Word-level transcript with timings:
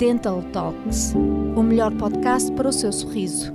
Dental 0.00 0.42
Talks, 0.50 1.12
o 1.54 1.62
melhor 1.62 1.94
podcast 1.94 2.50
para 2.52 2.66
o 2.66 2.72
seu 2.72 2.90
sorriso. 2.90 3.52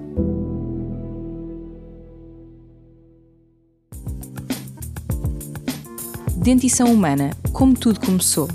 Dentição 6.37 6.93
humana, 6.93 7.31
como 7.51 7.73
tudo 7.73 7.99
começou. 7.99 8.47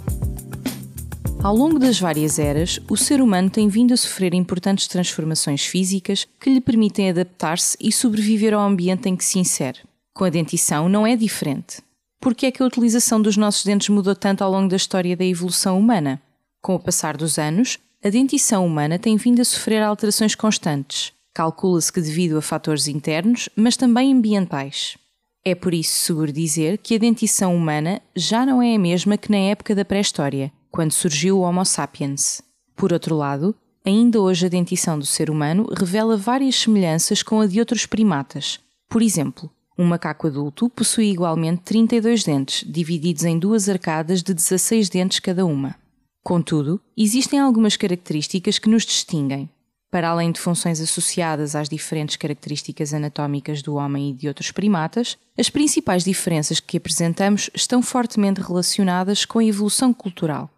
Ao 1.42 1.52
longo 1.52 1.80
das 1.80 1.98
várias 1.98 2.38
eras, 2.38 2.78
o 2.88 2.96
ser 2.96 3.20
humano 3.20 3.50
tem 3.50 3.66
vindo 3.66 3.92
a 3.92 3.96
sofrer 3.96 4.34
importantes 4.34 4.86
transformações 4.86 5.66
físicas 5.66 6.28
que 6.38 6.48
lhe 6.48 6.60
permitem 6.60 7.10
adaptar-se 7.10 7.76
e 7.80 7.90
sobreviver 7.90 8.54
ao 8.54 8.60
ambiente 8.60 9.08
em 9.08 9.16
que 9.16 9.24
se 9.24 9.40
insere. 9.40 9.80
Com 10.14 10.22
a 10.22 10.30
dentição 10.30 10.88
não 10.88 11.04
é 11.04 11.16
diferente. 11.16 11.82
Por 12.20 12.36
que 12.36 12.46
é 12.46 12.52
que 12.52 12.62
a 12.62 12.66
utilização 12.66 13.20
dos 13.20 13.36
nossos 13.36 13.64
dentes 13.64 13.88
mudou 13.88 14.14
tanto 14.14 14.44
ao 14.44 14.52
longo 14.52 14.68
da 14.68 14.76
história 14.76 15.16
da 15.16 15.24
evolução 15.24 15.76
humana? 15.76 16.22
Com 16.60 16.74
o 16.74 16.78
passar 16.78 17.16
dos 17.16 17.38
anos, 17.38 17.78
a 18.04 18.10
dentição 18.10 18.66
humana 18.66 18.98
tem 18.98 19.16
vindo 19.16 19.40
a 19.40 19.44
sofrer 19.44 19.82
alterações 19.82 20.34
constantes. 20.34 21.12
Calcula-se 21.32 21.92
que 21.92 22.00
devido 22.00 22.36
a 22.36 22.42
fatores 22.42 22.88
internos, 22.88 23.48
mas 23.56 23.76
também 23.76 24.12
ambientais. 24.12 24.98
É 25.42 25.54
por 25.54 25.72
isso 25.72 25.96
seguro 25.96 26.30
dizer 26.30 26.78
que 26.78 26.94
a 26.94 26.98
dentição 26.98 27.56
humana 27.56 28.02
já 28.14 28.44
não 28.44 28.60
é 28.60 28.74
a 28.74 28.78
mesma 28.78 29.16
que 29.16 29.30
na 29.30 29.38
época 29.38 29.74
da 29.74 29.84
pré-história, 29.84 30.52
quando 30.70 30.92
surgiu 30.92 31.38
o 31.38 31.40
Homo 31.40 31.64
sapiens. 31.64 32.42
Por 32.76 32.92
outro 32.92 33.16
lado, 33.16 33.54
ainda 33.84 34.20
hoje 34.20 34.46
a 34.46 34.50
dentição 34.50 34.98
do 34.98 35.06
ser 35.06 35.30
humano 35.30 35.66
revela 35.74 36.16
várias 36.16 36.56
semelhanças 36.56 37.22
com 37.22 37.40
a 37.40 37.46
de 37.46 37.58
outros 37.58 37.86
primatas. 37.86 38.60
Por 38.88 39.00
exemplo, 39.00 39.50
um 39.78 39.84
macaco 39.86 40.26
adulto 40.26 40.68
possui 40.68 41.10
igualmente 41.10 41.62
32 41.62 42.22
dentes, 42.22 42.70
divididos 42.70 43.24
em 43.24 43.38
duas 43.38 43.66
arcadas 43.66 44.22
de 44.22 44.34
16 44.34 44.90
dentes 44.90 45.20
cada 45.20 45.46
uma. 45.46 45.74
Contudo, 46.22 46.80
existem 46.96 47.38
algumas 47.38 47.76
características 47.76 48.58
que 48.58 48.68
nos 48.68 48.84
distinguem. 48.84 49.48
Para 49.90 50.10
além 50.10 50.30
de 50.30 50.38
funções 50.38 50.80
associadas 50.80 51.56
às 51.56 51.68
diferentes 51.68 52.14
características 52.14 52.94
anatómicas 52.94 53.60
do 53.60 53.74
homem 53.74 54.10
e 54.10 54.12
de 54.12 54.28
outros 54.28 54.52
primatas, 54.52 55.18
as 55.36 55.50
principais 55.50 56.04
diferenças 56.04 56.60
que 56.60 56.76
apresentamos 56.76 57.50
estão 57.52 57.82
fortemente 57.82 58.40
relacionadas 58.40 59.24
com 59.24 59.40
a 59.40 59.44
evolução 59.44 59.92
cultural. 59.92 60.48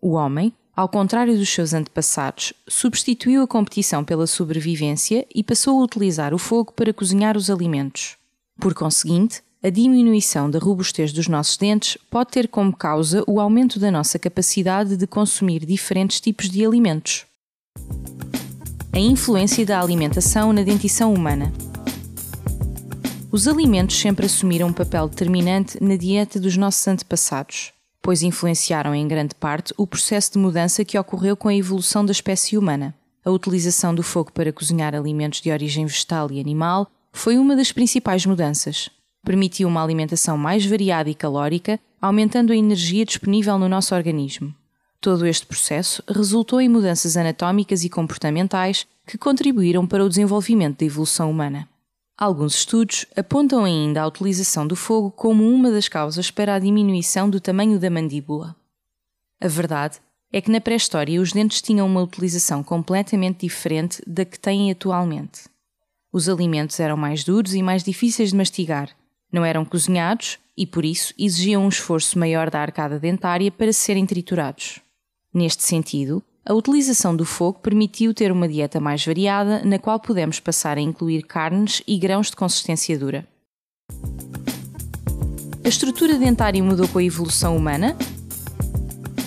O 0.00 0.12
homem, 0.12 0.54
ao 0.74 0.88
contrário 0.88 1.36
dos 1.36 1.50
seus 1.50 1.74
antepassados, 1.74 2.54
substituiu 2.66 3.42
a 3.42 3.46
competição 3.46 4.02
pela 4.02 4.26
sobrevivência 4.26 5.26
e 5.34 5.44
passou 5.44 5.78
a 5.78 5.84
utilizar 5.84 6.32
o 6.32 6.38
fogo 6.38 6.72
para 6.72 6.94
cozinhar 6.94 7.36
os 7.36 7.50
alimentos. 7.50 8.16
Por 8.58 8.72
conseguinte, 8.72 9.42
a 9.64 9.70
diminuição 9.70 10.50
da 10.50 10.58
robustez 10.58 11.12
dos 11.12 11.28
nossos 11.28 11.56
dentes 11.56 11.96
pode 12.10 12.32
ter 12.32 12.48
como 12.48 12.76
causa 12.76 13.22
o 13.28 13.38
aumento 13.38 13.78
da 13.78 13.92
nossa 13.92 14.18
capacidade 14.18 14.96
de 14.96 15.06
consumir 15.06 15.64
diferentes 15.64 16.20
tipos 16.20 16.50
de 16.50 16.66
alimentos. 16.66 17.24
A 18.92 18.98
influência 18.98 19.64
da 19.64 19.80
alimentação 19.80 20.52
na 20.52 20.64
dentição 20.64 21.14
humana. 21.14 21.52
Os 23.30 23.46
alimentos 23.46 23.98
sempre 23.98 24.26
assumiram 24.26 24.66
um 24.66 24.72
papel 24.72 25.08
determinante 25.08 25.82
na 25.82 25.94
dieta 25.94 26.40
dos 26.40 26.56
nossos 26.56 26.86
antepassados, 26.88 27.72
pois 28.02 28.24
influenciaram 28.24 28.92
em 28.92 29.06
grande 29.06 29.34
parte 29.36 29.72
o 29.76 29.86
processo 29.86 30.32
de 30.32 30.38
mudança 30.38 30.84
que 30.84 30.98
ocorreu 30.98 31.36
com 31.36 31.48
a 31.48 31.54
evolução 31.54 32.04
da 32.04 32.10
espécie 32.10 32.58
humana. 32.58 32.94
A 33.24 33.30
utilização 33.30 33.94
do 33.94 34.02
fogo 34.02 34.32
para 34.32 34.52
cozinhar 34.52 34.92
alimentos 34.92 35.40
de 35.40 35.52
origem 35.52 35.86
vegetal 35.86 36.32
e 36.32 36.40
animal 36.40 36.90
foi 37.12 37.38
uma 37.38 37.54
das 37.54 37.70
principais 37.70 38.26
mudanças. 38.26 38.90
Permitiu 39.24 39.68
uma 39.68 39.82
alimentação 39.82 40.36
mais 40.36 40.66
variada 40.66 41.08
e 41.08 41.14
calórica, 41.14 41.78
aumentando 42.00 42.52
a 42.52 42.56
energia 42.56 43.04
disponível 43.04 43.58
no 43.58 43.68
nosso 43.68 43.94
organismo. 43.94 44.54
Todo 45.00 45.26
este 45.26 45.46
processo 45.46 46.02
resultou 46.08 46.60
em 46.60 46.68
mudanças 46.68 47.16
anatómicas 47.16 47.84
e 47.84 47.88
comportamentais 47.88 48.86
que 49.06 49.18
contribuíram 49.18 49.86
para 49.86 50.04
o 50.04 50.08
desenvolvimento 50.08 50.78
da 50.78 50.86
evolução 50.86 51.30
humana. 51.30 51.68
Alguns 52.16 52.54
estudos 52.54 53.06
apontam 53.16 53.64
ainda 53.64 54.02
a 54.02 54.06
utilização 54.06 54.66
do 54.66 54.76
fogo 54.76 55.10
como 55.10 55.48
uma 55.48 55.70
das 55.70 55.88
causas 55.88 56.30
para 56.30 56.54
a 56.54 56.58
diminuição 56.58 57.28
do 57.28 57.40
tamanho 57.40 57.78
da 57.78 57.90
mandíbula. 57.90 58.54
A 59.40 59.48
verdade 59.48 59.98
é 60.32 60.40
que 60.40 60.50
na 60.50 60.60
pré-história 60.60 61.20
os 61.20 61.32
dentes 61.32 61.60
tinham 61.60 61.86
uma 61.86 62.00
utilização 62.00 62.62
completamente 62.62 63.40
diferente 63.40 64.00
da 64.06 64.24
que 64.24 64.38
têm 64.38 64.70
atualmente. 64.70 65.48
Os 66.12 66.28
alimentos 66.28 66.78
eram 66.78 66.96
mais 66.96 67.24
duros 67.24 67.54
e 67.54 67.62
mais 67.62 67.82
difíceis 67.82 68.30
de 68.30 68.36
mastigar, 68.36 68.90
não 69.32 69.44
eram 69.44 69.64
cozinhados 69.64 70.38
e, 70.56 70.66
por 70.66 70.84
isso, 70.84 71.14
exigiam 71.18 71.64
um 71.64 71.68
esforço 71.68 72.18
maior 72.18 72.50
da 72.50 72.60
arcada 72.60 72.98
dentária 72.98 73.50
para 73.50 73.72
serem 73.72 74.04
triturados. 74.04 74.80
Neste 75.32 75.62
sentido, 75.62 76.22
a 76.44 76.52
utilização 76.52 77.16
do 77.16 77.24
fogo 77.24 77.60
permitiu 77.60 78.12
ter 78.12 78.30
uma 78.30 78.48
dieta 78.48 78.78
mais 78.78 79.04
variada, 79.04 79.62
na 79.64 79.78
qual 79.78 79.98
podemos 79.98 80.38
passar 80.40 80.76
a 80.76 80.80
incluir 80.80 81.22
carnes 81.22 81.82
e 81.86 81.96
grãos 81.96 82.30
de 82.30 82.36
consistência 82.36 82.98
dura. 82.98 83.26
A 85.64 85.68
estrutura 85.68 86.18
dentária 86.18 86.62
mudou 86.62 86.88
com 86.88 86.98
a 86.98 87.04
evolução 87.04 87.56
humana? 87.56 87.96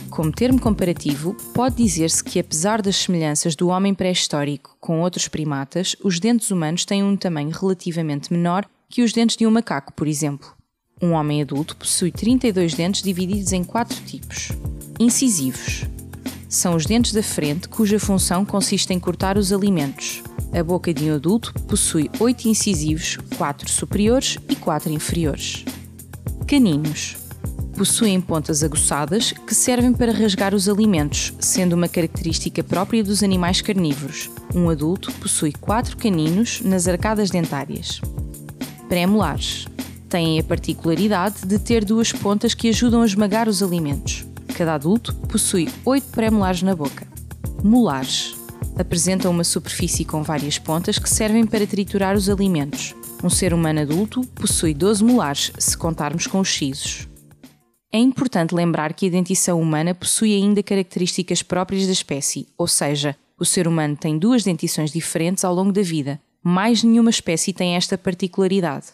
Como 0.09 0.31
termo 0.31 0.59
comparativo, 0.59 1.35
pode 1.53 1.75
dizer-se 1.75 2.23
que, 2.23 2.39
apesar 2.39 2.81
das 2.81 2.97
semelhanças 2.97 3.55
do 3.55 3.69
homem 3.69 3.93
pré-histórico 3.93 4.75
com 4.79 5.01
outros 5.01 5.27
primatas, 5.27 5.95
os 6.03 6.19
dentes 6.19 6.51
humanos 6.51 6.85
têm 6.85 7.03
um 7.03 7.17
tamanho 7.17 7.49
relativamente 7.49 8.31
menor 8.31 8.65
que 8.89 9.03
os 9.03 9.11
dentes 9.11 9.37
de 9.37 9.45
um 9.45 9.51
macaco, 9.51 9.93
por 9.93 10.07
exemplo. 10.07 10.55
Um 11.01 11.11
homem 11.11 11.41
adulto 11.41 11.75
possui 11.75 12.11
32 12.11 12.73
dentes 12.73 13.01
divididos 13.01 13.51
em 13.51 13.63
quatro 13.63 13.99
tipos. 14.05 14.49
Incisivos. 14.99 15.83
São 16.47 16.75
os 16.75 16.85
dentes 16.85 17.11
da 17.11 17.21
frente 17.21 17.67
cuja 17.67 17.99
função 17.99 18.45
consiste 18.45 18.93
em 18.93 18.99
cortar 18.99 19.37
os 19.37 19.51
alimentos. 19.51 20.23
A 20.57 20.63
boca 20.63 20.93
de 20.93 21.11
um 21.11 21.15
adulto 21.15 21.53
possui 21.67 22.09
8 22.17 22.47
incisivos, 22.47 23.17
4 23.37 23.69
superiores 23.69 24.37
e 24.47 24.55
4 24.55 24.91
inferiores. 24.91 25.65
Caninos 26.47 27.17
possuem 27.75 28.21
pontas 28.21 28.63
aguçadas 28.63 29.33
que 29.33 29.53
servem 29.53 29.91
para 29.91 30.13
rasgar 30.13 30.55
os 30.55 30.69
alimentos, 30.69 31.33
sendo 31.39 31.73
uma 31.73 31.89
característica 31.89 32.63
própria 32.63 33.03
dos 33.03 33.21
animais 33.21 33.59
carnívoros. 33.59 34.29
Um 34.53 34.69
adulto 34.69 35.11
possui 35.15 35.51
quatro 35.51 35.97
caninos 35.97 36.61
nas 36.61 36.87
arcadas 36.87 37.29
dentárias. 37.29 37.99
Pré-molares 38.87 39.65
têm 40.07 40.39
a 40.39 40.43
particularidade 40.43 41.45
de 41.45 41.57
ter 41.57 41.83
duas 41.83 42.11
pontas 42.11 42.53
que 42.53 42.69
ajudam 42.69 43.01
a 43.01 43.05
esmagar 43.05 43.49
os 43.49 43.63
alimentos. 43.63 44.25
Cada 44.55 44.75
adulto 44.75 45.13
possui 45.27 45.67
oito 45.83 46.07
pré-molares 46.09 46.61
na 46.61 46.75
boca. 46.75 47.07
Molares 47.63 48.35
apresentam 48.77 49.31
uma 49.31 49.43
superfície 49.43 50.05
com 50.05 50.21
várias 50.21 50.59
pontas 50.59 50.99
que 50.99 51.09
servem 51.09 51.45
para 51.45 51.65
triturar 51.65 52.15
os 52.15 52.29
alimentos. 52.29 52.93
Um 53.23 53.29
ser 53.29 53.53
humano 53.53 53.81
adulto 53.81 54.21
possui 54.35 54.73
12 54.73 55.03
molares, 55.03 55.51
se 55.57 55.75
contarmos 55.75 56.27
com 56.27 56.39
os 56.39 56.49
sisos. 56.49 57.07
É 57.91 57.97
importante 57.97 58.53
lembrar 58.53 58.93
que 58.93 59.07
a 59.07 59.09
dentição 59.09 59.59
humana 59.59 59.95
possui 59.95 60.35
ainda 60.35 60.61
características 60.61 61.41
próprias 61.41 61.85
da 61.87 61.93
espécie, 61.93 62.47
ou 62.57 62.67
seja, 62.67 63.15
o 63.39 63.45
ser 63.45 63.67
humano 63.67 63.97
tem 63.97 64.19
duas 64.19 64.43
dentições 64.43 64.91
diferentes 64.91 65.43
ao 65.43 65.55
longo 65.55 65.71
da 65.71 65.81
vida. 65.81 66.19
Mais 66.45 66.83
nenhuma 66.83 67.09
espécie 67.09 67.51
tem 67.51 67.75
esta 67.75 67.97
particularidade. 67.97 68.87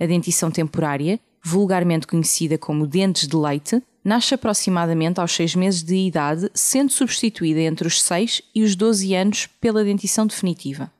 A 0.00 0.06
dentição 0.06 0.50
temporária, 0.50 1.20
vulgarmente 1.44 2.06
conhecida 2.06 2.56
como 2.56 2.86
dentes 2.86 3.28
de 3.28 3.36
leite, 3.36 3.82
nasce 4.02 4.34
aproximadamente 4.34 5.20
aos 5.20 5.32
6 5.32 5.54
meses 5.56 5.82
de 5.82 5.96
idade, 5.96 6.50
sendo 6.54 6.90
substituída 6.90 7.60
entre 7.60 7.86
os 7.86 8.00
6 8.02 8.42
e 8.54 8.62
os 8.62 8.74
12 8.74 9.14
anos 9.14 9.46
pela 9.60 9.84
dentição 9.84 10.26
definitiva. 10.26 10.90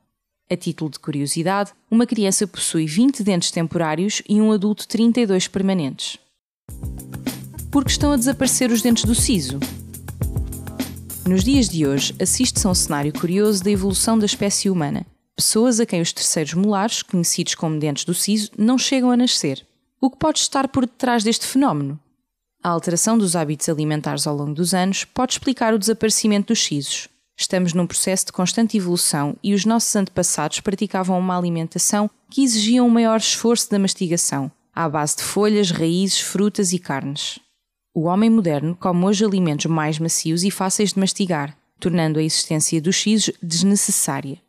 A 0.50 0.56
título 0.56 0.91
de 0.91 0.98
curiosidade, 0.98 1.72
uma 1.91 2.06
criança 2.06 2.47
possui 2.47 2.84
20 2.84 3.22
dentes 3.22 3.50
temporários 3.50 4.20
e 4.28 4.43
um 4.43 4.53
adulto 4.53 4.87
32 4.87 5.48
permanentes 5.48 6.19
porque 7.75 7.91
estão 7.91 8.12
a 8.12 8.16
desaparecer 8.16 8.70
os 8.70 8.81
dentes 8.81 9.04
do 9.04 9.16
siso. 9.16 9.59
Nos 11.26 11.43
dias 11.43 11.69
de 11.69 11.84
hoje, 11.84 12.14
assiste-se 12.20 12.64
a 12.69 12.70
um 12.70 12.75
cenário 12.75 13.12
curioso 13.12 13.64
da 13.64 13.70
evolução 13.73 14.17
da 14.17 14.26
espécie 14.26 14.70
humana. 14.70 15.05
Pessoas 15.36 15.81
a 15.81 15.86
quem 15.86 16.00
os 16.00 16.12
terceiros 16.12 16.54
molares, 16.54 17.02
conhecidos 17.02 17.56
como 17.56 17.78
dentes 17.78 18.04
do 18.04 18.14
siso, 18.14 18.52
não 18.56 18.78
chegam 18.78 19.10
a 19.10 19.16
nascer. 19.16 19.66
O 20.00 20.08
que 20.08 20.16
pode 20.16 20.38
estar 20.38 20.69
por 20.69 20.86
detrás 20.86 21.25
deste 21.25 21.44
fenómeno? 21.44 21.98
A 22.62 22.69
alteração 22.69 23.19
dos 23.19 23.34
hábitos 23.34 23.69
alimentares 23.69 24.26
ao 24.26 24.36
longo 24.36 24.54
dos 24.54 24.72
anos 24.72 25.04
pode 25.04 25.32
explicar 25.32 25.75
o 25.75 25.78
desaparecimento 25.78 26.48
dos 26.48 26.62
sisos. 26.62 27.08
Estamos 27.36 27.72
num 27.72 27.86
processo 27.86 28.26
de 28.26 28.32
constante 28.32 28.76
evolução 28.76 29.36
e 29.42 29.54
os 29.54 29.64
nossos 29.64 29.94
antepassados 29.96 30.60
praticavam 30.60 31.19
uma 31.19 31.37
alimentação 31.37 32.08
que 32.30 32.44
exigia 32.44 32.84
um 32.84 32.88
maior 32.88 33.16
esforço 33.16 33.69
da 33.69 33.78
mastigação, 33.78 34.50
à 34.72 34.88
base 34.88 35.16
de 35.16 35.25
folhas, 35.25 35.72
raízes, 35.72 36.20
frutas 36.20 36.72
e 36.72 36.78
carnes. 36.78 37.40
O 37.92 38.04
homem 38.04 38.30
moderno 38.30 38.76
come 38.76 39.04
hoje 39.04 39.25
alimentos 39.25 39.66
mais 39.66 39.98
macios 39.98 40.44
e 40.44 40.50
fáceis 40.50 40.92
de 40.92 41.00
mastigar, 41.00 41.58
tornando 41.80 42.20
a 42.20 42.22
existência 42.22 42.80
dos 42.80 42.96
sisos 42.96 43.34
desnecessária. 43.42 44.44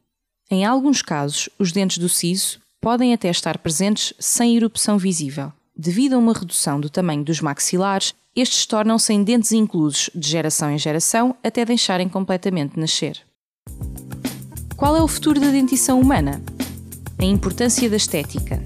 Em 0.49 0.63
alguns 0.63 1.01
casos, 1.01 1.49
os 1.57 1.71
dentes 1.71 1.97
do 1.97 2.07
siso 2.07 2.59
podem 2.79 3.13
até 3.13 3.29
estar 3.29 3.57
presentes 3.57 4.13
sem 4.19 4.55
erupção 4.55 4.97
visível, 4.97 5.51
devido 5.75 6.13
a 6.13 6.17
uma 6.19 6.33
redução 6.33 6.79
do 6.79 6.89
tamanho 6.89 7.23
dos 7.23 7.41
maxilares 7.41 8.13
estes 8.35 8.65
tornam-se 8.65 9.13
em 9.13 9.23
dentes 9.23 9.53
inclusos 9.53 10.09
de 10.13 10.27
geração 10.27 10.69
em 10.69 10.77
geração 10.77 11.35
até 11.41 11.63
deixarem 11.63 12.09
completamente 12.09 12.77
nascer. 12.77 13.21
Qual 14.75 14.95
é 14.95 15.01
o 15.01 15.07
futuro 15.07 15.39
da 15.39 15.47
dentição 15.47 15.99
humana? 15.99 16.41
A 17.17 17.23
importância 17.23 17.89
da 17.89 17.95
estética. 17.95 18.61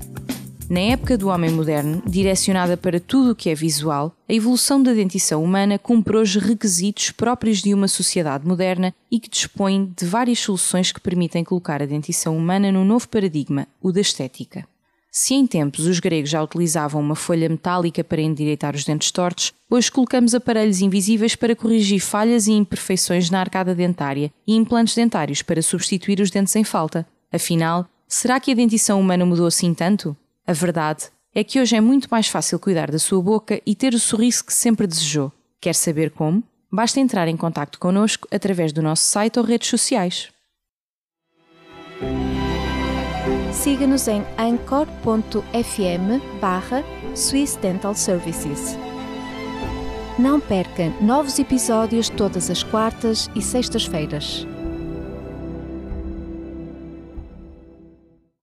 Na 0.69 0.81
época 0.81 1.18
do 1.18 1.30
homem 1.30 1.50
moderno, 1.50 2.00
direcionada 2.06 2.77
para 2.77 3.00
tudo 3.00 3.31
o 3.31 3.36
que 3.36 3.50
é 3.50 3.56
visual, 3.56 4.16
a 4.30 4.33
evolução 4.36 4.83
da 4.83 4.94
dentição 4.94 5.44
humana 5.44 5.80
cumpre 5.80 6.16
hoje 6.16 6.38
requisitos 6.38 7.10
próprios 7.10 7.63
de 7.63 7.74
uma 7.74 7.88
sociedade 7.88 8.48
moderna 8.48 8.94
e 9.10 9.19
que 9.19 9.27
dispõe 9.27 9.92
de 9.98 10.06
várias 10.06 10.38
soluções 10.38 10.92
que 10.92 11.01
permitem 11.01 11.44
colocar 11.44 11.81
a 11.81 11.88
dentição 11.88 12.38
humana 12.38 12.71
num 12.71 12.86
novo 12.86 13.10
paradigma, 13.10 13.68
o 13.81 13.92
da 13.92 14.00
estética. 14.00 14.63
Se 15.12 15.33
em 15.33 15.48
tempos 15.48 15.88
os 15.88 16.00
gregos 16.00 16.30
já 16.30 16.44
utilizavam 16.44 17.01
uma 17.01 17.15
folha 17.15 17.50
metálica 17.50 18.04
para 18.04 18.22
endireitar 18.22 18.75
os 18.75 18.83
dentes 18.83 19.10
tortos, 19.10 19.51
hoje 19.68 19.92
colocamos 19.92 20.36
aparelhos 20.36 20.81
invisíveis 20.81 21.36
para 21.36 21.56
corrigir 21.56 22.00
falhas 22.00 22.45
e 22.45 22.51
imperfeições 22.51 23.31
na 23.31 23.39
arcada 23.39 23.74
dentária 23.74 24.31
e 24.45 24.56
implantes 24.56 24.94
dentários 24.94 25.42
para 25.42 25.63
substituir 25.63 26.22
os 26.22 26.30
dentes 26.30 26.56
em 26.56 26.63
falta. 26.63 27.07
Afinal, 27.33 27.88
será 28.07 28.39
que 28.39 28.51
a 28.51 28.56
dentição 28.56 29.01
humana 29.01 29.25
mudou 29.25 29.48
assim 29.48 29.74
tanto? 29.74 30.15
A 30.50 30.54
verdade 30.54 31.12
é 31.36 31.44
que 31.44 31.62
hoje 31.62 31.75
é 31.75 31.80
muito 31.80 32.07
mais 32.10 32.28
fácil 32.28 32.57
cuidar 32.57 32.90
da 32.90 32.98
sua 32.98 33.22
boca 33.22 33.62
e 33.68 33.75
ter 33.75 33.94
o 33.94 34.00
sorriso 34.00 34.44
que 34.44 34.51
sempre 34.51 34.88
desejou. 34.88 35.31
Quer 35.62 35.75
saber 35.75 36.10
como? 36.10 36.42
Basta 36.72 37.00
entrar 37.00 37.28
em 37.28 37.38
contato 37.38 37.78
connosco 37.78 38.28
através 38.31 38.74
do 38.74 38.81
nosso 38.81 39.04
site 39.04 39.38
ou 39.38 39.46
redes 39.46 39.69
sociais. 39.69 40.30
Siga-nos 43.54 44.07
em 44.07 44.24
anchor.fm 44.40 46.19
barra 46.42 46.84
Swiss 47.13 47.56
Dental 47.57 47.94
Services. 47.94 48.75
Não 50.18 50.40
perca 50.40 50.90
novos 51.00 51.38
episódios 51.38 52.10
todas 52.10 52.50
as 52.50 52.63
quartas 52.63 53.30
e 53.36 53.42
sextas-feiras. 53.44 54.48